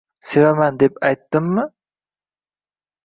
[0.27, 1.65] Sevaman, deb aytdimmi?